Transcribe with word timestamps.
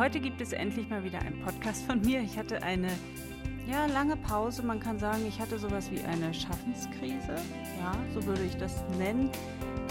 Heute 0.00 0.18
gibt 0.18 0.40
es 0.40 0.54
endlich 0.54 0.88
mal 0.88 1.04
wieder 1.04 1.18
einen 1.18 1.38
Podcast 1.42 1.84
von 1.84 2.00
mir. 2.00 2.22
Ich 2.22 2.38
hatte 2.38 2.62
eine 2.62 2.88
ja, 3.70 3.84
lange 3.84 4.16
Pause. 4.16 4.62
Man 4.62 4.80
kann 4.80 4.98
sagen, 4.98 5.26
ich 5.28 5.38
hatte 5.38 5.58
sowas 5.58 5.90
wie 5.90 6.00
eine 6.00 6.32
Schaffenskrise. 6.32 7.36
Ja, 7.78 7.92
so 8.14 8.24
würde 8.24 8.42
ich 8.44 8.56
das 8.56 8.82
nennen. 8.96 9.28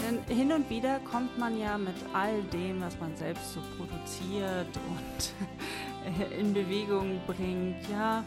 Denn 0.02 0.36
hin 0.36 0.50
und 0.50 0.68
wieder 0.68 0.98
kommt 1.08 1.38
man 1.38 1.56
ja 1.56 1.78
mit 1.78 1.94
all 2.12 2.42
dem, 2.52 2.80
was 2.80 2.98
man 2.98 3.16
selbst 3.16 3.52
so 3.52 3.60
produziert 3.78 4.66
und 4.88 6.32
in 6.40 6.54
Bewegung 6.54 7.20
bringt, 7.28 7.88
ja, 7.88 8.24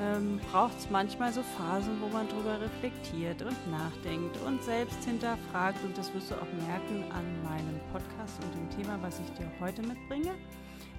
ähm, 0.00 0.40
braucht 0.50 0.78
es 0.78 0.88
manchmal 0.88 1.30
so 1.30 1.42
Phasen, 1.42 2.00
wo 2.00 2.08
man 2.08 2.26
drüber 2.26 2.58
reflektiert 2.58 3.42
und 3.42 3.70
nachdenkt 3.70 4.34
und 4.46 4.62
selbst 4.62 5.04
hinterfragt. 5.04 5.84
Und 5.84 5.98
das 5.98 6.14
wirst 6.14 6.30
du 6.30 6.36
auch 6.36 6.66
merken 6.66 7.04
an 7.12 7.42
meinem 7.44 7.78
Podcast 7.92 8.42
und 8.42 8.54
dem 8.54 8.82
Thema, 8.82 8.98
was 9.02 9.20
ich 9.20 9.30
dir 9.34 9.52
heute 9.60 9.82
mitbringe. 9.82 10.32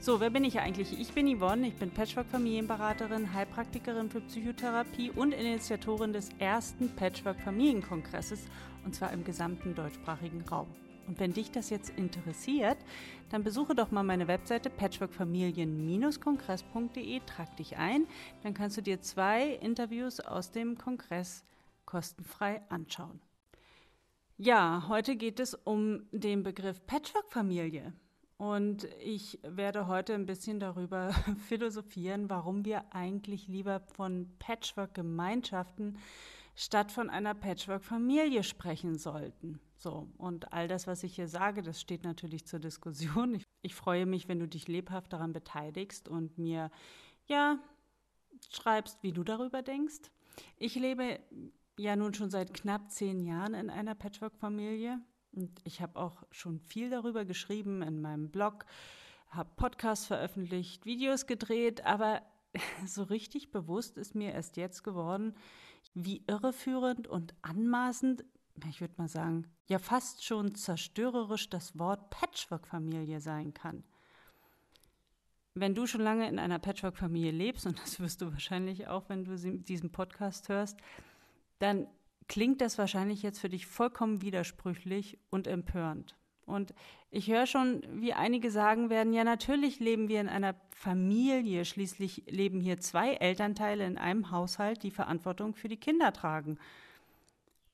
So, 0.01 0.21
wer 0.21 0.29
bin 0.29 0.45
ich 0.45 0.61
eigentlich? 0.61 0.97
Ich 0.97 1.11
bin 1.11 1.27
Yvonne, 1.27 1.67
ich 1.67 1.75
bin 1.75 1.91
Patchwork-Familienberaterin, 1.91 3.33
Heilpraktikerin 3.33 4.09
für 4.09 4.21
Psychotherapie 4.21 5.11
und 5.11 5.33
Initiatorin 5.33 6.13
des 6.13 6.29
ersten 6.39 6.95
Patchwork-Familienkongresses 6.95 8.45
und 8.85 8.95
zwar 8.95 9.11
im 9.11 9.25
gesamten 9.25 9.75
deutschsprachigen 9.75 10.45
Raum. 10.49 10.73
Und 11.05 11.19
wenn 11.19 11.33
dich 11.33 11.51
das 11.51 11.69
jetzt 11.69 11.89
interessiert, 11.97 12.77
dann 13.29 13.43
besuche 13.43 13.75
doch 13.75 13.91
mal 13.91 14.03
meine 14.03 14.29
Webseite 14.29 14.69
patchworkfamilien-kongress.de, 14.69 17.19
trag 17.25 17.57
dich 17.57 17.75
ein, 17.75 18.07
dann 18.41 18.53
kannst 18.53 18.77
du 18.77 18.81
dir 18.81 19.01
zwei 19.01 19.49
Interviews 19.55 20.21
aus 20.21 20.51
dem 20.51 20.77
Kongress 20.77 21.43
kostenfrei 21.83 22.61
anschauen. 22.69 23.19
Ja, 24.37 24.85
heute 24.87 25.17
geht 25.17 25.41
es 25.41 25.55
um 25.55 26.07
den 26.13 26.43
Begriff 26.43 26.87
Patchwork-Familie. 26.87 27.91
Und 28.39 28.85
ich 29.01 29.37
werde 29.43 29.87
heute 29.87 30.13
ein 30.13 30.25
bisschen 30.25 30.61
darüber 30.61 31.11
philosophieren, 31.49 32.29
warum 32.29 32.63
wir 32.63 32.95
eigentlich 32.95 33.49
lieber 33.49 33.81
von 33.81 34.31
Patchwork-Gemeinschaften 34.39 35.97
statt 36.55 36.89
von 36.93 37.09
einer 37.09 37.35
Patchwork-Familie 37.35 38.43
sprechen 38.43 38.97
sollten. 38.97 39.59
So, 39.75 40.07
und 40.17 40.53
all 40.53 40.69
das, 40.69 40.87
was 40.87 41.03
ich 41.03 41.15
hier 41.15 41.27
sage, 41.27 41.61
das 41.63 41.81
steht 41.81 42.05
natürlich 42.05 42.45
zur 42.45 42.59
Diskussion. 42.59 43.35
Ich, 43.35 43.43
ich 43.61 43.75
freue 43.75 44.05
mich, 44.05 44.29
wenn 44.29 44.39
du 44.39 44.47
dich 44.47 44.69
lebhaft 44.69 45.11
daran 45.11 45.33
beteiligst 45.33 46.07
und 46.07 46.37
mir, 46.37 46.71
ja, 47.25 47.59
schreibst, 48.53 49.03
wie 49.03 49.11
du 49.11 49.25
darüber 49.25 49.61
denkst. 49.61 50.11
Ich 50.55 50.75
lebe 50.75 51.19
ja 51.77 51.97
nun 51.97 52.13
schon 52.13 52.29
seit 52.29 52.53
knapp 52.53 52.89
zehn 52.89 53.19
Jahren 53.19 53.53
in 53.53 53.69
einer 53.69 53.95
Patchwork-Familie. 53.95 55.01
Und 55.31 55.59
ich 55.63 55.81
habe 55.81 55.99
auch 55.99 56.23
schon 56.31 56.59
viel 56.59 56.89
darüber 56.89 57.25
geschrieben 57.25 57.81
in 57.81 58.01
meinem 58.01 58.29
Blog, 58.29 58.65
habe 59.29 59.49
Podcasts 59.55 60.07
veröffentlicht, 60.07 60.85
Videos 60.85 61.27
gedreht, 61.27 61.85
aber 61.85 62.21
so 62.85 63.03
richtig 63.03 63.51
bewusst 63.51 63.97
ist 63.97 64.15
mir 64.15 64.33
erst 64.33 64.57
jetzt 64.57 64.83
geworden, 64.83 65.35
wie 65.93 66.23
irreführend 66.27 67.07
und 67.07 67.33
anmaßend, 67.41 68.23
ich 68.69 68.81
würde 68.81 68.95
mal 68.97 69.07
sagen, 69.07 69.47
ja 69.67 69.79
fast 69.79 70.25
schon 70.25 70.55
zerstörerisch 70.55 71.49
das 71.49 71.77
Wort 71.77 72.09
Patchwork-Familie 72.09 73.21
sein 73.21 73.53
kann. 73.53 73.83
Wenn 75.53 75.75
du 75.75 75.87
schon 75.87 76.01
lange 76.01 76.27
in 76.27 76.39
einer 76.39 76.59
Patchwork-Familie 76.59 77.31
lebst, 77.31 77.65
und 77.65 77.79
das 77.79 77.99
wirst 77.99 78.21
du 78.21 78.31
wahrscheinlich 78.31 78.87
auch, 78.87 79.09
wenn 79.09 79.25
du 79.25 79.35
diesen 79.35 79.91
Podcast 79.91 80.49
hörst, 80.49 80.77
dann 81.59 81.87
klingt 82.29 82.61
das 82.61 82.77
wahrscheinlich 82.77 83.21
jetzt 83.21 83.39
für 83.39 83.49
dich 83.49 83.65
vollkommen 83.65 84.21
widersprüchlich 84.21 85.19
und 85.29 85.47
empörend. 85.47 86.15
Und 86.45 86.73
ich 87.11 87.29
höre 87.29 87.45
schon, 87.45 87.81
wie 88.01 88.13
einige 88.13 88.49
sagen 88.49 88.89
werden, 88.89 89.13
ja 89.13 89.23
natürlich 89.23 89.79
leben 89.79 90.07
wir 90.07 90.21
in 90.21 90.29
einer 90.29 90.55
Familie, 90.69 91.65
schließlich 91.65 92.23
leben 92.27 92.61
hier 92.61 92.79
zwei 92.79 93.13
Elternteile 93.13 93.85
in 93.85 93.97
einem 93.97 94.31
Haushalt, 94.31 94.83
die 94.83 94.91
Verantwortung 94.91 95.53
für 95.53 95.67
die 95.67 95.77
Kinder 95.77 96.13
tragen. 96.13 96.57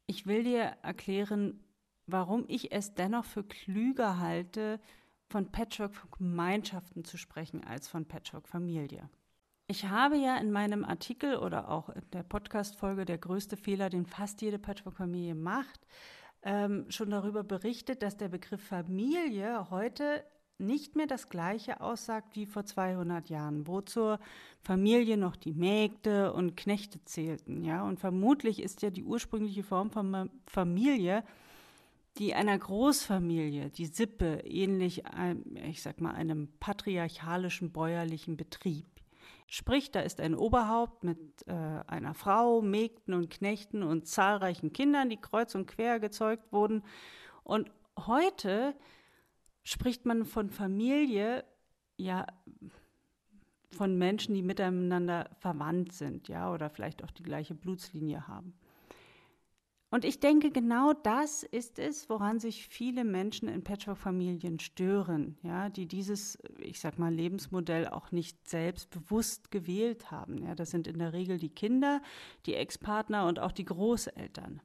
Ich 0.07 0.25
will 0.25 0.43
dir 0.43 0.73
erklären, 0.81 1.63
warum 2.07 2.45
ich 2.47 2.71
es 2.71 2.93
dennoch 2.93 3.25
für 3.25 3.43
klüger 3.43 4.19
halte, 4.19 4.79
von 5.29 5.51
Patchwork-Gemeinschaften 5.51 7.03
zu 7.03 7.17
sprechen 7.17 7.63
als 7.63 7.87
von 7.87 8.05
Patchwork-Familie. 8.05 9.09
Ich 9.67 9.85
habe 9.85 10.15
ja 10.15 10.37
in 10.37 10.51
meinem 10.51 10.85
Artikel 10.85 11.37
oder 11.37 11.69
auch 11.69 11.89
in 11.89 12.03
der 12.13 12.21
Podcast-Folge 12.21 13.03
Der 13.03 13.17
größte 13.17 13.57
Fehler, 13.57 13.89
den 13.89 14.05
fast 14.05 14.41
jede 14.41 14.59
Patchwork-Familie 14.59 15.33
macht, 15.33 15.79
ähm, 16.43 16.85
schon 16.89 17.09
darüber 17.09 17.43
berichtet, 17.43 18.03
dass 18.03 18.15
der 18.15 18.29
Begriff 18.29 18.61
Familie 18.61 19.71
heute 19.71 20.23
nicht 20.59 20.95
mehr 20.95 21.07
das 21.07 21.29
Gleiche 21.29 21.81
aussagt 21.81 22.35
wie 22.35 22.45
vor 22.45 22.63
200 22.63 23.27
Jahren, 23.29 23.65
wo 23.65 23.81
zur 23.81 24.19
Familie 24.61 25.17
noch 25.17 25.35
die 25.35 25.53
Mägde 25.53 26.31
und 26.31 26.55
Knechte 26.55 27.03
zählten. 27.03 27.63
Ja? 27.63 27.83
Und 27.83 27.99
vermutlich 27.99 28.61
ist 28.61 28.83
ja 28.83 28.91
die 28.91 29.03
ursprüngliche 29.03 29.63
Form 29.63 29.89
von 29.89 30.29
Familie 30.45 31.23
die 32.17 32.33
einer 32.33 32.57
Großfamilie, 32.57 33.69
die 33.71 33.87
Sippe, 33.87 34.41
ähnlich, 34.45 35.03
ich 35.69 35.81
sag 35.81 35.99
mal, 35.99 36.11
einem 36.11 36.47
patriarchalischen 36.59 37.71
bäuerlichen 37.71 38.37
Betrieb. 38.37 38.85
Sprich, 39.47 39.91
da 39.91 40.01
ist 40.01 40.19
ein 40.19 40.35
Oberhaupt 40.35 41.03
mit 41.03 41.47
äh, 41.47 41.51
einer 41.53 42.13
Frau, 42.13 42.61
Mägden 42.61 43.13
und 43.13 43.29
Knechten 43.29 43.83
und 43.83 44.07
zahlreichen 44.07 44.73
Kindern, 44.73 45.09
die 45.09 45.17
kreuz 45.17 45.53
und 45.53 45.67
quer 45.67 45.99
gezeugt 45.99 46.51
wurden. 46.51 46.83
Und 47.43 47.71
heute 47.97 48.75
spricht 49.63 50.05
man 50.05 50.25
von 50.25 50.49
Familie, 50.49 51.45
ja, 51.97 52.25
von 53.71 53.97
Menschen, 53.97 54.33
die 54.33 54.41
miteinander 54.41 55.29
verwandt 55.39 55.91
sind, 55.91 56.27
ja, 56.27 56.51
oder 56.51 56.69
vielleicht 56.69 57.03
auch 57.03 57.11
die 57.11 57.23
gleiche 57.23 57.53
Blutslinie 57.53 58.27
haben. 58.27 58.53
Und 59.95 60.03
ich 60.03 60.19
denke, 60.19 60.51
genau 60.51 60.91
das 60.91 61.43
ist 61.43 61.79
es, 61.79 62.09
woran 62.09 62.41
sich 62.41 62.67
viele 62.67 63.05
Menschen 63.05 63.47
in 63.47 63.63
Patchwork-Familien 63.63 64.59
stören, 64.59 65.37
ja, 65.41 65.69
die 65.69 65.85
dieses, 65.85 66.37
ich 66.57 66.81
sag 66.81 66.99
mal, 66.99 67.13
Lebensmodell 67.13 67.87
auch 67.87 68.11
nicht 68.11 68.45
selbst 68.45 68.89
bewusst 68.89 69.51
gewählt 69.51 70.11
haben. 70.11 70.43
Ja, 70.43 70.53
das 70.53 70.71
sind 70.71 70.87
in 70.87 70.99
der 70.99 71.13
Regel 71.13 71.37
die 71.37 71.47
Kinder, 71.47 72.01
die 72.45 72.55
Ex-Partner 72.55 73.25
und 73.25 73.39
auch 73.39 73.53
die 73.53 73.63
Großeltern. 73.63 74.59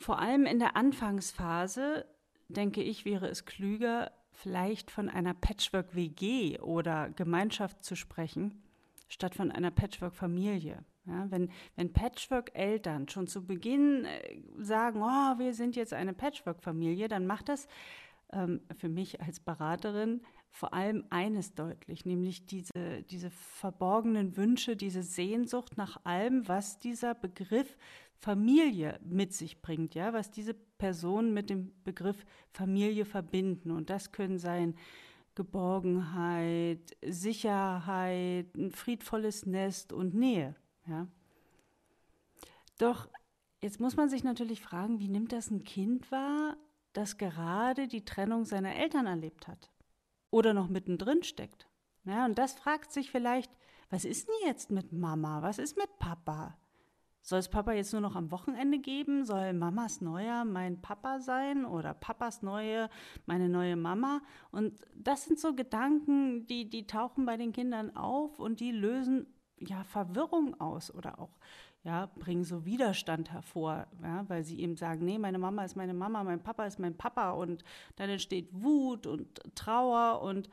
Vor 0.00 0.18
allem 0.18 0.44
in 0.44 0.58
der 0.58 0.74
Anfangsphase, 0.74 2.04
denke 2.48 2.82
ich, 2.82 3.04
wäre 3.04 3.28
es 3.28 3.44
klüger, 3.44 4.10
vielleicht 4.32 4.90
von 4.90 5.08
einer 5.08 5.34
Patchwork-WG 5.34 6.58
oder 6.58 7.10
Gemeinschaft 7.10 7.84
zu 7.84 7.94
sprechen, 7.94 8.60
statt 9.06 9.36
von 9.36 9.52
einer 9.52 9.70
Patchwork-Familie. 9.70 10.84
Ja, 11.06 11.30
wenn, 11.30 11.50
wenn 11.76 11.92
Patchwork-Eltern 11.92 13.08
schon 13.08 13.28
zu 13.28 13.46
Beginn 13.46 14.04
äh, 14.04 14.38
sagen, 14.58 15.02
oh, 15.02 15.38
wir 15.38 15.54
sind 15.54 15.76
jetzt 15.76 15.92
eine 15.92 16.12
Patchwork-Familie, 16.12 17.08
dann 17.08 17.26
macht 17.26 17.48
das 17.48 17.68
ähm, 18.32 18.60
für 18.76 18.88
mich 18.88 19.20
als 19.20 19.38
Beraterin 19.40 20.20
vor 20.50 20.72
allem 20.72 21.04
eines 21.10 21.54
deutlich, 21.54 22.06
nämlich 22.06 22.46
diese, 22.46 23.02
diese 23.10 23.30
verborgenen 23.30 24.36
Wünsche, 24.36 24.74
diese 24.74 25.02
Sehnsucht 25.02 25.76
nach 25.76 26.00
allem, 26.04 26.48
was 26.48 26.78
dieser 26.78 27.14
Begriff 27.14 27.76
Familie 28.18 28.98
mit 29.04 29.34
sich 29.34 29.60
bringt, 29.60 29.94
ja, 29.94 30.12
was 30.12 30.30
diese 30.30 30.54
Personen 30.54 31.34
mit 31.34 31.50
dem 31.50 31.72
Begriff 31.84 32.24
Familie 32.52 33.04
verbinden. 33.04 33.70
Und 33.70 33.90
das 33.90 34.12
können 34.12 34.38
sein 34.38 34.74
Geborgenheit, 35.34 36.96
Sicherheit, 37.06 38.56
ein 38.56 38.70
friedvolles 38.70 39.44
Nest 39.44 39.92
und 39.92 40.14
Nähe. 40.14 40.56
Ja. 40.86 41.08
Doch 42.78 43.08
jetzt 43.60 43.80
muss 43.80 43.96
man 43.96 44.08
sich 44.08 44.24
natürlich 44.24 44.60
fragen, 44.60 44.98
wie 44.98 45.08
nimmt 45.08 45.32
das 45.32 45.50
ein 45.50 45.64
Kind 45.64 46.10
wahr, 46.12 46.56
das 46.92 47.18
gerade 47.18 47.88
die 47.88 48.04
Trennung 48.04 48.44
seiner 48.44 48.74
Eltern 48.76 49.06
erlebt 49.06 49.48
hat 49.48 49.70
oder 50.30 50.54
noch 50.54 50.68
mittendrin 50.68 51.22
steckt? 51.22 51.68
Ja, 52.04 52.24
und 52.24 52.38
das 52.38 52.54
fragt 52.54 52.92
sich 52.92 53.10
vielleicht, 53.10 53.50
was 53.90 54.04
ist 54.04 54.28
denn 54.28 54.48
jetzt 54.48 54.70
mit 54.70 54.92
Mama? 54.92 55.42
Was 55.42 55.58
ist 55.58 55.76
mit 55.76 55.98
Papa? 55.98 56.56
Soll 57.26 57.40
es 57.40 57.48
Papa 57.48 57.72
jetzt 57.72 57.92
nur 57.92 58.00
noch 58.00 58.14
am 58.14 58.30
Wochenende 58.30 58.78
geben? 58.78 59.24
Soll 59.24 59.52
Mamas 59.52 60.00
Neuer 60.00 60.44
mein 60.44 60.80
Papa 60.80 61.18
sein 61.18 61.64
oder 61.64 61.92
Papas 61.92 62.42
Neue 62.42 62.88
meine 63.26 63.48
neue 63.48 63.74
Mama? 63.74 64.22
Und 64.52 64.78
das 64.94 65.24
sind 65.24 65.40
so 65.40 65.52
Gedanken, 65.52 66.46
die, 66.46 66.70
die 66.70 66.86
tauchen 66.86 67.26
bei 67.26 67.36
den 67.36 67.52
Kindern 67.52 67.96
auf 67.96 68.38
und 68.38 68.60
die 68.60 68.70
lösen 68.70 69.26
ja, 69.60 69.84
Verwirrung 69.84 70.58
aus 70.60 70.92
oder 70.92 71.18
auch 71.18 71.38
ja, 71.86 72.06
bringen 72.16 72.42
so 72.42 72.64
Widerstand 72.64 73.32
hervor, 73.32 73.86
ja, 74.02 74.28
weil 74.28 74.42
sie 74.42 74.58
eben 74.60 74.76
sagen, 74.76 75.04
nee, 75.04 75.18
meine 75.18 75.38
Mama 75.38 75.64
ist 75.64 75.76
meine 75.76 75.94
Mama, 75.94 76.24
mein 76.24 76.42
Papa 76.42 76.66
ist 76.66 76.80
mein 76.80 76.96
Papa 76.96 77.30
und 77.30 77.62
dann 77.94 78.10
entsteht 78.10 78.48
Wut 78.52 79.06
und 79.06 79.40
Trauer 79.54 80.20
und 80.20 80.50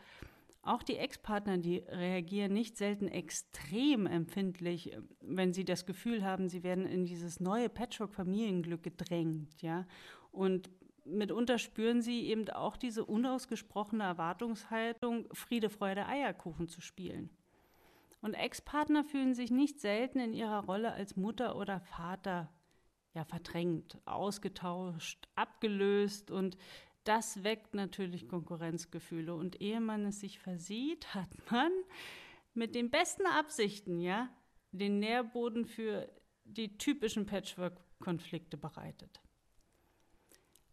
auch 0.61 0.83
die 0.83 0.95
Ex-Partner, 0.97 1.57
die 1.57 1.79
reagieren 1.89 2.53
nicht 2.53 2.77
selten 2.77 3.07
extrem 3.07 4.05
empfindlich, 4.05 4.95
wenn 5.21 5.53
sie 5.53 5.65
das 5.65 5.85
Gefühl 5.85 6.23
haben, 6.23 6.50
sie 6.50 6.63
werden 6.63 6.85
in 6.85 7.05
dieses 7.05 7.39
neue 7.39 7.67
Patchwork-Familienglück 7.67 8.83
gedrängt, 8.83 9.61
ja. 9.61 9.85
Und 10.31 10.69
mitunter 11.03 11.57
spüren 11.57 12.01
sie 12.01 12.27
eben 12.27 12.47
auch 12.50 12.77
diese 12.77 13.03
unausgesprochene 13.05 14.03
Erwartungshaltung, 14.03 15.27
Friede, 15.33 15.69
Freude, 15.69 16.05
Eierkuchen 16.07 16.69
zu 16.69 16.79
spielen. 16.79 17.29
Und 18.24 18.36
Ex-Partner 18.36 19.04
fühlen 19.04 19.34
sich 19.34 19.52
nicht 19.52 19.81
selten 19.81 20.18
in 20.18 20.34
ihrer 20.34 20.64
Rolle 20.64 20.94
als 20.94 21.18
Mutter 21.18 21.58
oder 21.58 21.81
Vater 21.81 22.50
ja 23.14 23.25
verdrängt, 23.25 24.00
ausgetauscht, 24.06 25.28
abgelöst 25.36 26.31
und 26.31 26.58
das 27.04 27.44
weckt 27.44 27.74
natürlich 27.74 28.30
Konkurrenzgefühle. 28.30 29.36
Und 29.36 29.60
ehe 29.60 29.81
man 29.81 30.06
es 30.06 30.22
sich 30.22 30.40
versieht, 30.40 31.14
hat 31.14 31.28
man 31.52 31.70
mit 32.54 32.75
den 32.75 32.90
besten 32.90 33.25
Absichten, 33.25 34.00
ja, 34.00 34.30
den 34.72 35.00
Nährboden 35.00 35.66
für 35.66 36.10
die 36.46 36.78
typischen 36.78 37.25
Patchwork-Konflikte 37.25 38.56
bereitet. 38.56 39.22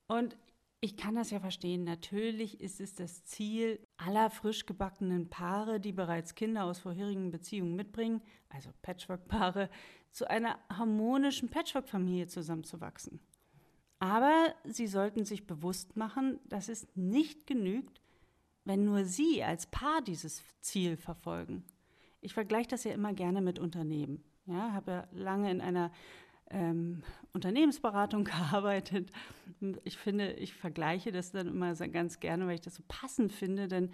Und 0.06 0.37
ich 0.81 0.97
kann 0.97 1.17
das 1.17 1.32
ja 1.32 1.41
verstehen. 1.41 1.82
Natürlich 1.82 2.61
ist 2.61 2.81
es 2.81 2.94
das 2.94 3.25
Ziel 3.25 3.81
aller 4.06 4.31
frisch 4.31 4.67
gebackenen 4.67 5.29
Paare, 5.29 5.81
die 5.81 5.93
bereits 5.93 6.35
Kinder 6.35 6.64
aus 6.64 6.79
vorherigen 6.79 7.31
Beziehungen 7.31 7.76
mitbringen, 7.76 8.23
also 8.49 8.70
Patchwork-Paare, 8.82 9.69
zu 10.11 10.29
einer 10.29 10.58
harmonischen 10.69 11.49
Patchwork-Familie 11.49 12.26
zusammenzuwachsen. 12.26 13.20
Aber 13.99 14.55
sie 14.64 14.87
sollten 14.87 15.25
sich 15.25 15.47
bewusst 15.47 15.97
machen, 15.97 16.41
dass 16.49 16.69
es 16.69 16.88
nicht 16.94 17.47
genügt, 17.47 18.00
wenn 18.64 18.85
nur 18.85 19.05
sie 19.05 19.44
als 19.44 19.67
Paar 19.67 20.00
dieses 20.00 20.43
Ziel 20.61 20.97
verfolgen. 20.97 21.64
Ich 22.20 22.35
vergleiche 22.35 22.69
das 22.69 22.85
ja 22.85 22.93
immer 22.93 23.12
gerne 23.12 23.41
mit 23.41 23.58
Unternehmen. 23.58 24.25
Ja, 24.47 24.73
habe 24.73 24.91
ja 24.91 25.08
lange 25.12 25.50
in 25.50 25.61
einer 25.61 25.93
ähm, 26.50 27.02
Unternehmensberatung 27.32 28.25
gearbeitet. 28.25 29.11
Ich 29.85 29.97
finde, 29.97 30.32
ich 30.32 30.55
vergleiche 30.55 31.12
das 31.12 31.32
dann 31.32 31.49
immer 31.49 31.75
ganz 31.75 32.20
gerne, 32.20 32.47
weil 32.47 32.55
ich 32.55 32.61
das 32.61 32.76
so 32.76 32.82
passend 32.88 33.32
finde, 33.32 33.69
denn 33.69 33.91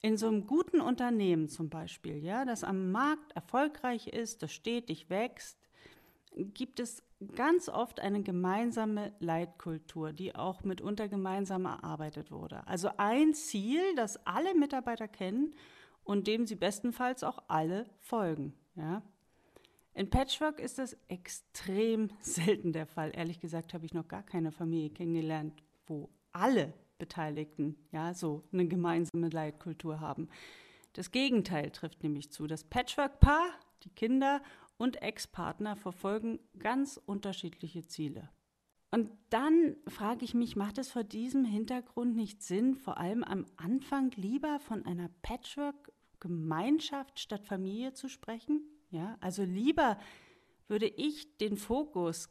in 0.00 0.16
so 0.16 0.28
einem 0.28 0.46
guten 0.46 0.80
Unternehmen 0.80 1.48
zum 1.48 1.70
Beispiel, 1.70 2.22
ja, 2.24 2.44
das 2.44 2.62
am 2.62 2.92
Markt 2.92 3.32
erfolgreich 3.32 4.06
ist, 4.08 4.42
das 4.42 4.52
stetig 4.52 5.10
wächst, 5.10 5.58
gibt 6.36 6.78
es 6.78 7.02
ganz 7.34 7.68
oft 7.68 7.98
eine 7.98 8.22
gemeinsame 8.22 9.12
Leitkultur, 9.18 10.12
die 10.12 10.36
auch 10.36 10.62
mitunter 10.62 11.08
gemeinsam 11.08 11.64
erarbeitet 11.64 12.30
wurde. 12.30 12.64
Also 12.68 12.90
ein 12.96 13.34
Ziel, 13.34 13.82
das 13.96 14.24
alle 14.24 14.54
Mitarbeiter 14.54 15.08
kennen 15.08 15.54
und 16.04 16.28
dem 16.28 16.46
sie 16.46 16.54
bestenfalls 16.54 17.24
auch 17.24 17.42
alle 17.48 17.86
folgen. 17.98 18.54
Ja. 18.76 19.02
In 19.98 20.10
Patchwork 20.10 20.60
ist 20.60 20.78
das 20.78 20.96
extrem 21.08 22.10
selten 22.20 22.72
der 22.72 22.86
Fall. 22.86 23.10
Ehrlich 23.16 23.40
gesagt 23.40 23.74
habe 23.74 23.84
ich 23.84 23.94
noch 23.94 24.06
gar 24.06 24.22
keine 24.22 24.52
Familie 24.52 24.90
kennengelernt, 24.90 25.60
wo 25.88 26.08
alle 26.30 26.72
Beteiligten 26.98 27.74
ja 27.90 28.14
so 28.14 28.44
eine 28.52 28.68
gemeinsame 28.68 29.28
Leitkultur 29.28 29.98
haben. 29.98 30.28
Das 30.92 31.10
Gegenteil 31.10 31.72
trifft 31.72 32.04
nämlich 32.04 32.30
zu. 32.30 32.46
Das 32.46 32.62
Patchwork-Paar, 32.62 33.48
die 33.82 33.90
Kinder 33.90 34.40
und 34.76 35.02
Ex-Partner 35.02 35.74
verfolgen 35.74 36.38
ganz 36.60 37.00
unterschiedliche 37.04 37.84
Ziele. 37.84 38.30
Und 38.92 39.10
dann 39.30 39.74
frage 39.88 40.24
ich 40.24 40.32
mich, 40.32 40.54
macht 40.54 40.78
es 40.78 40.92
vor 40.92 41.02
diesem 41.02 41.44
Hintergrund 41.44 42.14
nicht 42.14 42.44
Sinn, 42.44 42.76
vor 42.76 42.98
allem 42.98 43.24
am 43.24 43.46
Anfang 43.56 44.12
lieber 44.12 44.60
von 44.60 44.86
einer 44.86 45.10
Patchwork-Gemeinschaft 45.22 47.18
statt 47.18 47.44
Familie 47.44 47.94
zu 47.94 48.08
sprechen? 48.08 48.62
Ja, 48.90 49.16
also 49.20 49.42
lieber 49.42 49.98
würde 50.68 50.86
ich 50.86 51.36
den 51.38 51.56
Fokus 51.56 52.30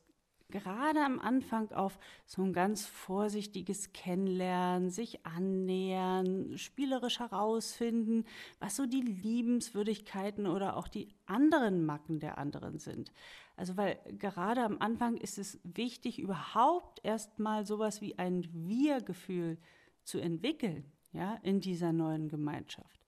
gerade 0.50 1.04
am 1.04 1.19
Anfang 1.19 1.71
auf 1.71 2.00
so 2.25 2.42
ein 2.42 2.54
ganz 2.54 2.86
vorsichtiges 2.86 3.92
Kennenlernen, 3.92 4.89
sich 4.89 5.25
annähern, 5.25 6.57
spielerisch 6.57 7.19
herausfinden, 7.19 8.25
was 8.59 8.75
so 8.75 8.86
die 8.86 9.01
Liebenswürdigkeiten 9.01 10.48
oder 10.48 10.77
auch 10.77 10.88
die 10.88 11.09
anderen 11.25 11.86
Macken 11.86 12.19
der 12.19 12.38
anderen 12.38 12.80
sind. 12.80 13.12
Also 13.57 13.75
weil 13.75 14.00
gerade 14.18 14.63
am 14.63 14.77
Anfang 14.80 15.18
ist 15.18 15.38
es 15.38 15.59
wichtig, 15.63 16.19
überhaupt 16.19 17.04
erstmal 17.04 17.65
sowas 17.65 18.01
wie 18.01 18.18
ein 18.18 18.48
Wir-Gefühl 18.54 19.57
zu 20.04 20.19
entwickeln, 20.19 20.86
ja, 21.12 21.36
in 21.44 21.59
dieser 21.59 21.92
neuen 21.92 22.30
Gemeinschaft. 22.30 23.01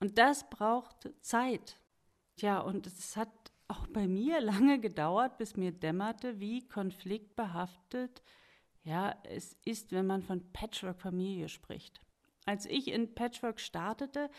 Und 0.00 0.18
das 0.18 0.48
braucht 0.48 1.10
Zeit. 1.20 1.78
Ja, 2.38 2.60
und 2.60 2.86
es 2.86 3.16
hat 3.16 3.30
auch 3.68 3.86
bei 3.88 4.06
mir 4.06 4.40
lange 4.42 4.78
gedauert, 4.80 5.38
bis 5.38 5.56
mir 5.56 5.72
dämmerte, 5.72 6.40
wie 6.40 6.66
konfliktbehaftet 6.66 8.22
ja, 8.86 9.16
es 9.24 9.56
ist, 9.64 9.90
wenn 9.90 10.06
man 10.06 10.22
von 10.22 10.52
Patchwork-Familie 10.52 11.48
spricht. 11.48 12.00
Als 12.44 12.66
ich 12.66 12.86
in 12.86 13.16
Patchwork 13.16 13.58
startete, 13.58 14.30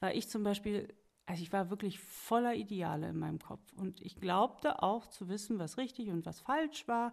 war 0.00 0.14
ich 0.14 0.30
zum 0.30 0.42
Beispiel, 0.42 0.88
also 1.26 1.42
ich 1.42 1.52
war 1.52 1.68
wirklich 1.68 1.98
voller 1.98 2.54
Ideale 2.54 3.10
in 3.10 3.18
meinem 3.18 3.38
Kopf 3.38 3.70
und 3.74 4.00
ich 4.00 4.16
glaubte 4.16 4.82
auch 4.82 5.06
zu 5.08 5.28
wissen, 5.28 5.58
was 5.58 5.76
richtig 5.76 6.08
und 6.08 6.24
was 6.24 6.40
falsch 6.40 6.88
war. 6.88 7.12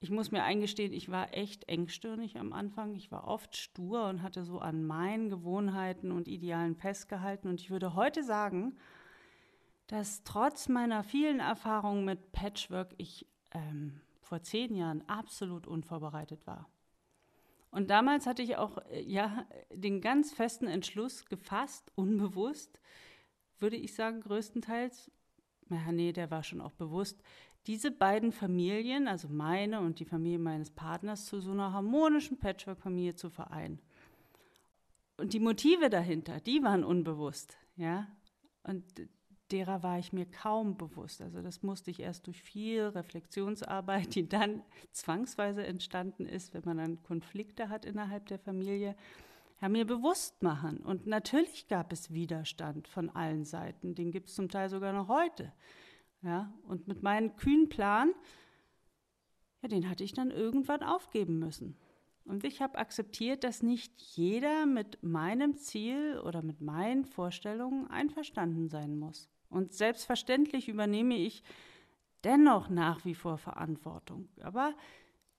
Ich 0.00 0.10
muss 0.10 0.30
mir 0.30 0.42
eingestehen, 0.42 0.94
ich 0.94 1.10
war 1.10 1.34
echt 1.34 1.68
engstirnig 1.68 2.38
am 2.38 2.54
Anfang. 2.54 2.94
Ich 2.94 3.12
war 3.12 3.26
oft 3.26 3.54
stur 3.54 4.06
und 4.08 4.22
hatte 4.22 4.44
so 4.44 4.60
an 4.60 4.86
meinen 4.86 5.28
Gewohnheiten 5.28 6.12
und 6.12 6.28
Idealen 6.28 6.76
festgehalten. 6.76 7.48
Und 7.48 7.60
ich 7.60 7.70
würde 7.70 7.94
heute 7.94 8.22
sagen, 8.22 8.78
dass 9.86 10.24
trotz 10.24 10.68
meiner 10.68 11.02
vielen 11.04 11.40
Erfahrungen 11.40 12.04
mit 12.04 12.32
Patchwork 12.32 12.94
ich 12.96 13.26
ähm, 13.52 14.00
vor 14.20 14.42
zehn 14.42 14.74
Jahren 14.74 15.06
absolut 15.08 15.66
unvorbereitet 15.66 16.46
war. 16.46 16.68
Und 17.70 17.90
damals 17.90 18.26
hatte 18.26 18.42
ich 18.42 18.56
auch 18.56 18.78
äh, 18.90 19.02
ja 19.02 19.46
den 19.72 20.00
ganz 20.00 20.32
festen 20.32 20.66
Entschluss 20.66 21.26
gefasst, 21.26 21.90
unbewusst, 21.96 22.80
würde 23.58 23.76
ich 23.76 23.94
sagen, 23.94 24.20
größtenteils, 24.20 25.10
ja, 25.70 25.92
nee, 25.92 26.12
der 26.12 26.30
war 26.30 26.42
schon 26.42 26.60
auch 26.60 26.72
bewusst, 26.72 27.22
diese 27.66 27.90
beiden 27.90 28.30
Familien, 28.30 29.08
also 29.08 29.28
meine 29.28 29.80
und 29.80 29.98
die 29.98 30.04
Familie 30.04 30.38
meines 30.38 30.70
Partners, 30.70 31.26
zu 31.26 31.40
so 31.40 31.50
einer 31.50 31.72
harmonischen 31.72 32.38
Patchwork-Familie 32.38 33.14
zu 33.14 33.30
vereinen. 33.30 33.80
Und 35.16 35.32
die 35.32 35.40
Motive 35.40 35.88
dahinter, 35.90 36.40
die 36.40 36.62
waren 36.62 36.84
unbewusst, 36.84 37.56
ja. 37.76 38.06
Und 38.62 38.84
derer 39.50 39.82
war 39.82 39.98
ich 39.98 40.12
mir 40.12 40.26
kaum 40.26 40.76
bewusst. 40.76 41.20
Also 41.20 41.42
das 41.42 41.62
musste 41.62 41.90
ich 41.90 42.00
erst 42.00 42.26
durch 42.26 42.42
viel 42.42 42.82
Reflexionsarbeit, 42.82 44.14
die 44.14 44.28
dann 44.28 44.62
zwangsweise 44.92 45.66
entstanden 45.66 46.26
ist, 46.26 46.54
wenn 46.54 46.62
man 46.64 46.78
dann 46.78 47.02
Konflikte 47.02 47.68
hat 47.68 47.84
innerhalb 47.84 48.26
der 48.26 48.38
Familie, 48.38 48.96
ja, 49.60 49.68
mir 49.68 49.86
bewusst 49.86 50.42
machen. 50.42 50.78
Und 50.78 51.06
natürlich 51.06 51.68
gab 51.68 51.92
es 51.92 52.12
Widerstand 52.12 52.88
von 52.88 53.10
allen 53.10 53.44
Seiten. 53.44 53.94
Den 53.94 54.10
gibt 54.10 54.28
es 54.28 54.34
zum 54.34 54.48
Teil 54.48 54.68
sogar 54.68 54.92
noch 54.92 55.08
heute. 55.08 55.52
Ja, 56.22 56.52
und 56.66 56.88
mit 56.88 57.02
meinem 57.02 57.36
kühnen 57.36 57.68
Plan, 57.68 58.12
ja, 59.62 59.68
den 59.68 59.88
hatte 59.88 60.04
ich 60.04 60.14
dann 60.14 60.30
irgendwann 60.30 60.82
aufgeben 60.82 61.38
müssen. 61.38 61.76
Und 62.24 62.44
ich 62.44 62.62
habe 62.62 62.78
akzeptiert, 62.78 63.44
dass 63.44 63.62
nicht 63.62 64.00
jeder 64.00 64.64
mit 64.64 65.02
meinem 65.02 65.56
Ziel 65.56 66.18
oder 66.24 66.42
mit 66.42 66.62
meinen 66.62 67.04
Vorstellungen 67.04 67.86
einverstanden 67.88 68.68
sein 68.68 68.98
muss. 68.98 69.28
Und 69.54 69.72
selbstverständlich 69.72 70.68
übernehme 70.68 71.16
ich 71.16 71.42
dennoch 72.24 72.68
nach 72.68 73.04
wie 73.04 73.14
vor 73.14 73.38
Verantwortung. 73.38 74.28
Aber 74.40 74.74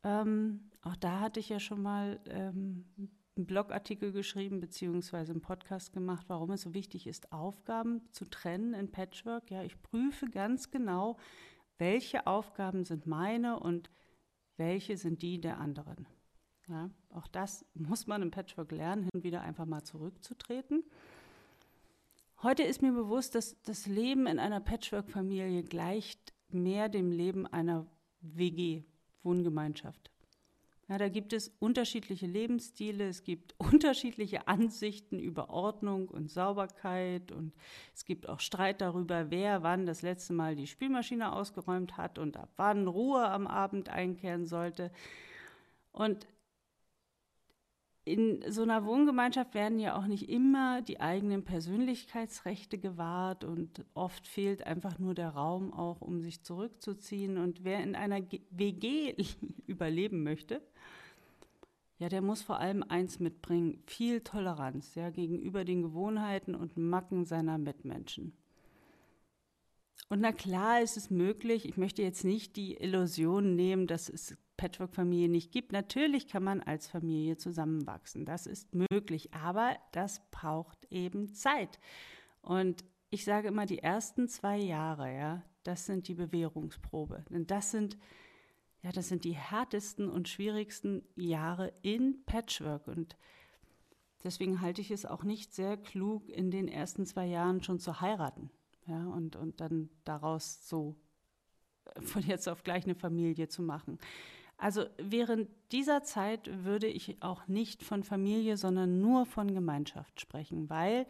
ähm, 0.03 0.71
auch 0.81 0.95
da 0.95 1.19
hatte 1.19 1.39
ich 1.39 1.49
ja 1.49 1.59
schon 1.59 1.81
mal 1.81 2.19
ähm, 2.27 2.85
einen 3.35 3.45
Blogartikel 3.45 4.11
geschrieben 4.11 4.59
beziehungsweise 4.59 5.33
einen 5.33 5.41
Podcast 5.41 5.91
gemacht, 5.91 6.25
warum 6.29 6.51
es 6.51 6.61
so 6.61 6.73
wichtig 6.73 7.07
ist, 7.07 7.31
Aufgaben 7.31 8.01
zu 8.11 8.25
trennen 8.29 8.73
in 8.73 8.91
Patchwork. 8.91 9.51
Ja, 9.51 9.63
ich 9.63 9.81
prüfe 9.81 10.27
ganz 10.27 10.71
genau, 10.71 11.17
welche 11.77 12.27
Aufgaben 12.27 12.85
sind 12.85 13.05
meine 13.07 13.59
und 13.59 13.89
welche 14.57 14.95
sind 14.95 15.21
die 15.21 15.41
der 15.41 15.59
anderen. 15.59 16.07
Ja, 16.67 16.89
auch 17.09 17.27
das 17.27 17.65
muss 17.73 18.07
man 18.07 18.21
im 18.21 18.31
Patchwork 18.31 18.71
lernen, 18.71 19.03
hin 19.03 19.23
wieder 19.23 19.41
einfach 19.41 19.65
mal 19.65 19.83
zurückzutreten. 19.83 20.83
Heute 22.43 22.63
ist 22.63 22.81
mir 22.81 22.91
bewusst, 22.91 23.35
dass 23.35 23.61
das 23.63 23.85
Leben 23.87 24.27
in 24.27 24.39
einer 24.39 24.59
Patchwork-Familie 24.59 25.63
gleicht 25.63 26.33
mehr 26.49 26.89
dem 26.89 27.11
Leben 27.11 27.47
einer 27.47 27.87
WG, 28.21 28.83
Wohngemeinschaft. 29.23 30.11
Ja, 30.87 30.99
da 30.99 31.09
gibt 31.09 31.33
es 31.33 31.51
unterschiedliche 31.59 32.27
Lebensstile, 32.27 33.07
es 33.07 33.23
gibt 33.23 33.55
unterschiedliche 33.57 34.47
Ansichten 34.47 35.19
über 35.19 35.49
Ordnung 35.49 36.09
und 36.09 36.29
Sauberkeit 36.29 37.31
und 37.31 37.53
es 37.95 38.05
gibt 38.05 38.29
auch 38.29 38.39
Streit 38.39 38.81
darüber, 38.81 39.31
wer 39.31 39.63
wann 39.63 39.85
das 39.85 40.03
letzte 40.03 40.33
Mal 40.33 40.55
die 40.55 40.67
Spülmaschine 40.67 41.33
ausgeräumt 41.33 41.97
hat 41.97 42.19
und 42.19 42.37
ab 42.37 42.49
wann 42.57 42.87
Ruhe 42.87 43.27
am 43.27 43.47
Abend 43.47 43.89
einkehren 43.89 44.45
sollte. 44.45 44.91
Und 45.91 46.27
in 48.05 48.43
so 48.51 48.61
einer 48.61 48.85
Wohngemeinschaft 48.85 49.55
werden 49.55 49.79
ja 49.79 49.97
auch 49.97 50.05
nicht 50.05 50.29
immer 50.29 50.83
die 50.83 51.01
eigenen 51.01 51.43
Persönlichkeitsrechte 51.43 52.77
gewahrt 52.77 53.43
und 53.43 53.83
oft 53.95 54.27
fehlt 54.27 54.65
einfach 54.65 54.99
nur 54.99 55.15
der 55.15 55.29
Raum 55.29 55.73
auch, 55.73 56.01
um 56.01 56.21
sich 56.21 56.43
zurückzuziehen. 56.43 57.39
Und 57.39 57.63
wer 57.63 57.81
in 57.81 57.95
einer 57.95 58.21
WG 58.51 59.15
überleben 59.67 60.21
möchte, 60.21 60.61
ja, 61.97 62.07
der 62.07 62.21
muss 62.21 62.43
vor 62.43 62.59
allem 62.59 62.83
eins 62.83 63.19
mitbringen, 63.19 63.81
viel 63.87 64.21
Toleranz, 64.21 64.93
ja, 64.93 65.09
gegenüber 65.09 65.65
den 65.65 65.81
Gewohnheiten 65.81 66.53
und 66.53 66.77
Macken 66.77 67.25
seiner 67.25 67.57
Mitmenschen. 67.57 68.33
Und 70.09 70.21
na 70.21 70.31
klar 70.31 70.81
ist 70.81 70.97
es 70.97 71.09
möglich, 71.09 71.65
ich 71.65 71.77
möchte 71.77 72.03
jetzt 72.03 72.23
nicht 72.23 72.55
die 72.55 72.75
Illusion 72.75 73.55
nehmen, 73.55 73.87
dass 73.87 74.09
es 74.09 74.37
Patchwork-Familie 74.57 75.29
nicht 75.29 75.51
gibt. 75.51 75.71
Natürlich 75.71 76.27
kann 76.27 76.43
man 76.43 76.61
als 76.61 76.87
Familie 76.87 77.37
zusammenwachsen, 77.37 78.25
das 78.25 78.47
ist 78.47 78.73
möglich, 78.73 79.33
aber 79.33 79.77
das 79.91 80.21
braucht 80.31 80.85
eben 80.91 81.33
Zeit. 81.33 81.79
Und 82.41 82.83
ich 83.09 83.25
sage 83.25 83.47
immer, 83.47 83.65
die 83.65 83.79
ersten 83.79 84.27
zwei 84.27 84.57
Jahre, 84.57 85.13
ja, 85.15 85.43
das 85.63 85.85
sind 85.85 86.07
die 86.07 86.15
Bewährungsprobe. 86.15 87.25
Denn 87.29 87.47
das 87.47 87.71
sind 87.71 87.97
ja, 88.85 88.91
das 88.91 89.07
sind 89.07 89.23
die 89.23 89.35
härtesten 89.35 90.07
und 90.11 90.29
schwierigsten 90.29 91.01
Jahre 91.15 91.73
in 91.81 92.23
Patchwork. 92.27 92.87
Und 92.87 93.17
deswegen 94.23 94.61
halte 94.61 94.79
ich 94.79 94.91
es 94.91 95.07
auch 95.07 95.23
nicht 95.23 95.55
sehr 95.55 95.75
klug, 95.75 96.29
in 96.29 96.51
den 96.51 96.67
ersten 96.67 97.07
zwei 97.07 97.25
Jahren 97.25 97.63
schon 97.63 97.79
zu 97.79 97.99
heiraten. 97.99 98.51
Ja, 98.85 99.07
und, 99.07 99.37
und 99.37 99.59
dann 99.59 99.89
daraus 100.03 100.69
so 100.69 100.95
von 101.99 102.21
jetzt 102.27 102.47
auf 102.47 102.61
gleich 102.61 102.83
eine 102.83 102.93
Familie 102.93 103.47
zu 103.47 103.63
machen. 103.63 103.97
Also 104.57 104.85
während 104.97 105.49
dieser 105.71 106.03
Zeit 106.03 106.49
würde 106.63 106.87
ich 106.87 107.21
auch 107.21 107.47
nicht 107.47 107.83
von 107.83 108.03
Familie, 108.03 108.57
sondern 108.57 109.01
nur 109.01 109.25
von 109.25 109.53
Gemeinschaft 109.53 110.21
sprechen, 110.21 110.69
weil 110.69 111.05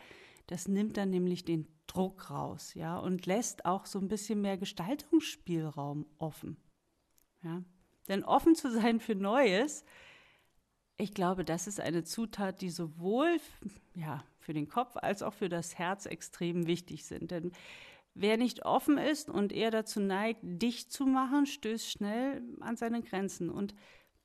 das 0.48 0.68
nimmt 0.68 0.98
dann 0.98 1.10
nämlich 1.10 1.46
den 1.46 1.68
Druck 1.88 2.30
raus, 2.30 2.74
ja, 2.74 2.98
und 2.98 3.26
lässt 3.26 3.66
auch 3.66 3.86
so 3.86 4.00
ein 4.00 4.08
bisschen 4.08 4.42
mehr 4.42 4.58
Gestaltungsspielraum 4.58 6.06
offen. 6.18 6.58
Ja? 7.44 7.64
Denn 8.08 8.24
offen 8.24 8.56
zu 8.56 8.72
sein 8.72 9.00
für 9.00 9.16
Neues, 9.16 9.86
ich 10.98 11.14
glaube, 11.14 11.44
das 11.44 11.68
ist 11.68 11.80
eine 11.80 12.04
Zutat, 12.04 12.62
die 12.62 12.70
sowohl 12.70 13.38
ja, 13.96 14.24
für 14.40 14.54
den 14.54 14.68
Kopf 14.68 14.96
als 14.98 15.24
auch 15.24 15.34
für 15.34 15.50
das 15.50 15.78
Herz 15.78 16.06
extrem 16.06 16.68
wichtig 16.68 17.06
sind. 17.06 17.32
Denn 17.32 17.52
wer 18.16 18.38
nicht 18.38 18.66
offen 18.66 18.98
ist 18.98 19.30
und 19.30 19.54
eher 19.54 19.72
dazu 19.72 20.00
neigt, 20.00 20.40
dicht 20.44 20.92
zu 20.92 21.06
machen, 21.06 21.46
stößt 21.46 21.92
schnell 21.92 22.42
an 22.62 22.78
seine 22.78 23.02
Grenzen 23.02 23.50
und 23.50 23.76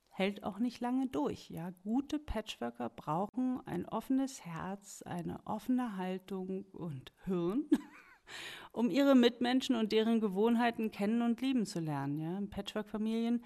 hält 0.09 0.43
auch 0.43 0.59
nicht 0.59 0.79
lange 0.79 1.07
durch. 1.07 1.49
Ja, 1.49 1.71
gute 1.83 2.17
Patchworker 2.17 2.89
brauchen 2.89 3.61
ein 3.65 3.85
offenes 3.87 4.45
Herz, 4.45 5.01
eine 5.03 5.45
offene 5.45 5.97
Haltung 5.97 6.65
und 6.71 7.11
Hirn 7.25 7.65
um 8.71 8.89
ihre 8.89 9.15
Mitmenschen 9.15 9.75
und 9.75 9.91
deren 9.91 10.19
Gewohnheiten 10.19 10.91
kennen 10.91 11.21
und 11.21 11.41
lieben 11.41 11.65
zu 11.65 11.79
lernen. 11.79 12.17
Ja? 12.19 12.37
In 12.37 12.49
Patchwork-Familien 12.49 13.43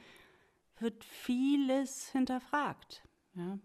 wird 0.78 1.04
vieles 1.04 2.12
hinterfragt, 2.12 3.04
ja? 3.34 3.58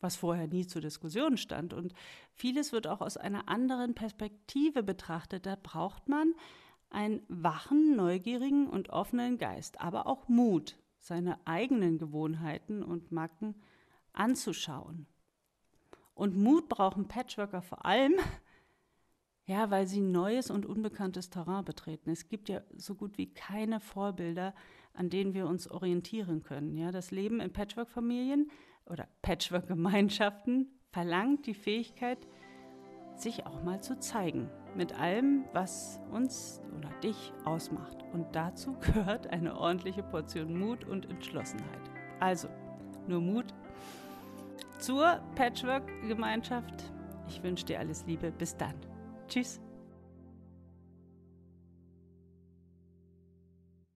Was 0.00 0.16
vorher 0.16 0.46
nie 0.46 0.66
zur 0.66 0.82
Diskussion 0.82 1.36
stand. 1.36 1.72
Und 1.72 1.92
vieles 2.32 2.72
wird 2.72 2.86
auch 2.86 3.00
aus 3.00 3.16
einer 3.16 3.48
anderen 3.48 3.94
Perspektive 3.94 4.82
betrachtet. 4.82 5.46
Da 5.46 5.56
braucht 5.60 6.08
man 6.08 6.34
einen 6.90 7.22
wachen, 7.28 7.96
neugierigen 7.96 8.68
und 8.68 8.90
offenen 8.90 9.38
Geist, 9.38 9.80
aber 9.80 10.06
auch 10.06 10.28
Mut, 10.28 10.78
seine 10.98 11.38
eigenen 11.46 11.98
Gewohnheiten 11.98 12.82
und 12.82 13.12
Macken 13.12 13.54
anzuschauen. 14.12 15.06
Und 16.14 16.36
Mut 16.36 16.68
brauchen 16.68 17.06
Patchworker 17.06 17.62
vor 17.62 17.84
allem, 17.84 18.14
ja, 19.44 19.70
weil 19.70 19.86
sie 19.86 20.00
neues 20.00 20.50
und 20.50 20.66
unbekanntes 20.66 21.30
Terrain 21.30 21.64
betreten. 21.64 22.10
Es 22.10 22.28
gibt 22.28 22.48
ja 22.48 22.62
so 22.74 22.94
gut 22.94 23.18
wie 23.18 23.32
keine 23.32 23.80
Vorbilder, 23.80 24.54
an 24.94 25.10
denen 25.10 25.34
wir 25.34 25.46
uns 25.46 25.70
orientieren 25.70 26.42
können. 26.42 26.76
Ja, 26.76 26.90
das 26.90 27.10
Leben 27.12 27.40
in 27.40 27.52
Patchwork-Familien 27.52 28.50
oder 28.88 29.08
Patchwork-Gemeinschaften 29.22 30.68
verlangt 30.90 31.46
die 31.46 31.54
Fähigkeit, 31.54 32.18
sich 33.16 33.46
auch 33.46 33.62
mal 33.62 33.82
zu 33.82 33.98
zeigen. 33.98 34.48
Mit 34.74 34.98
allem, 34.98 35.44
was 35.52 36.00
uns 36.12 36.60
oder 36.76 36.90
dich 37.02 37.32
ausmacht. 37.44 38.04
Und 38.12 38.34
dazu 38.34 38.76
gehört 38.94 39.28
eine 39.28 39.56
ordentliche 39.56 40.02
Portion 40.02 40.58
Mut 40.58 40.84
und 40.84 41.10
Entschlossenheit. 41.10 41.90
Also, 42.20 42.48
nur 43.06 43.20
Mut 43.20 43.46
zur 44.78 45.20
Patchwork-Gemeinschaft. 45.34 46.92
Ich 47.28 47.42
wünsche 47.42 47.66
dir 47.66 47.78
alles 47.80 48.06
Liebe. 48.06 48.30
Bis 48.30 48.56
dann. 48.56 48.74
Tschüss. 49.28 49.60